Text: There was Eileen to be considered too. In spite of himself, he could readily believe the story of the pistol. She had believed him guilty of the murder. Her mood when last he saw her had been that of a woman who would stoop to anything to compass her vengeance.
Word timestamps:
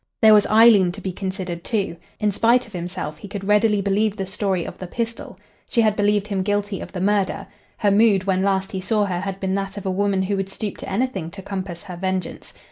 There 0.19 0.33
was 0.33 0.47
Eileen 0.47 0.91
to 0.93 0.99
be 0.99 1.11
considered 1.11 1.63
too. 1.63 1.95
In 2.19 2.31
spite 2.31 2.65
of 2.65 2.73
himself, 2.73 3.19
he 3.19 3.27
could 3.27 3.43
readily 3.43 3.81
believe 3.83 4.17
the 4.17 4.25
story 4.25 4.65
of 4.65 4.79
the 4.79 4.87
pistol. 4.87 5.37
She 5.69 5.81
had 5.81 5.95
believed 5.95 6.27
him 6.29 6.41
guilty 6.41 6.79
of 6.81 6.91
the 6.93 6.99
murder. 6.99 7.45
Her 7.77 7.91
mood 7.91 8.23
when 8.23 8.41
last 8.41 8.71
he 8.71 8.81
saw 8.81 9.05
her 9.05 9.19
had 9.19 9.39
been 9.39 9.53
that 9.53 9.77
of 9.77 9.85
a 9.85 9.91
woman 9.91 10.23
who 10.23 10.37
would 10.37 10.49
stoop 10.49 10.77
to 10.77 10.89
anything 10.91 11.29
to 11.29 11.43
compass 11.43 11.83
her 11.83 11.97
vengeance. 11.97 12.51